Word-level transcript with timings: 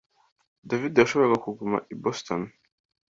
David 0.69 0.93
yashoboraga 0.97 1.43
kuguma 1.45 1.77
i 1.93 1.95
Boston 2.03 2.41